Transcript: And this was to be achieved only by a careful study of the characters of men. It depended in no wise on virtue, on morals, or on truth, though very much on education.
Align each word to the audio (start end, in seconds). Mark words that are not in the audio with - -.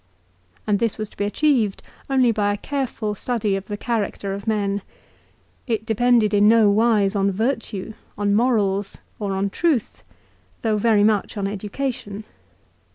And 0.65 0.79
this 0.79 0.97
was 0.97 1.11
to 1.11 1.17
be 1.17 1.25
achieved 1.25 1.83
only 2.09 2.31
by 2.31 2.51
a 2.51 2.57
careful 2.57 3.13
study 3.13 3.55
of 3.55 3.65
the 3.65 3.77
characters 3.77 4.35
of 4.35 4.47
men. 4.47 4.81
It 5.67 5.85
depended 5.85 6.33
in 6.33 6.47
no 6.47 6.71
wise 6.71 7.15
on 7.15 7.29
virtue, 7.31 7.93
on 8.17 8.33
morals, 8.33 8.97
or 9.19 9.33
on 9.33 9.51
truth, 9.51 10.03
though 10.63 10.77
very 10.77 11.03
much 11.03 11.37
on 11.37 11.47
education. 11.47 12.23